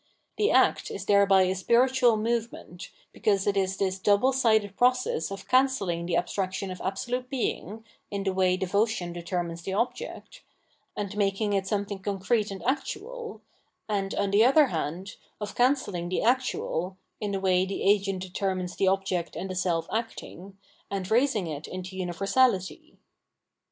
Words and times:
The 0.37 0.49
act 0.49 0.89
is 0.89 1.05
thereby 1.05 1.43
a 1.43 1.53
spiritual 1.53 2.17
movement, 2.17 2.89
because 3.13 3.45
it 3.45 3.55
is 3.55 3.77
this 3.77 3.99
double 3.99 4.33
sided 4.33 4.75
process 4.75 5.29
of 5.29 5.47
cancelhng 5.47 6.07
the 6.07 6.15
abstraction 6.17 6.71
of 6.71 6.81
absolute 6.83 7.29
Being 7.29 7.85
(in 8.09 8.23
the 8.23 8.33
way 8.33 8.57
devotion 8.57 9.13
determines 9.13 9.61
the 9.61 9.73
object), 9.73 10.41
and 10.97 11.15
making 11.15 11.53
it 11.53 11.67
something 11.67 11.99
concrete 11.99 12.49
and 12.49 12.63
actual, 12.65 13.41
and, 13.87 14.15
on 14.15 14.31
the 14.31 14.43
other 14.43 14.69
hand, 14.73 15.17
of 15.39 15.53
cancelling 15.53 16.09
the 16.09 16.23
actual 16.23 16.97
(in 17.19 17.29
the 17.31 17.39
way 17.39 17.63
the 17.67 17.83
agent 17.83 18.23
determines 18.23 18.75
the 18.77 18.87
object 18.87 19.35
and 19.35 19.51
the 19.51 19.55
self 19.55 19.87
acting), 19.93 20.57
and 20.89 21.11
raising 21.11 21.45
it 21.45 21.67
into 21.67 21.95
universality. 21.95 22.97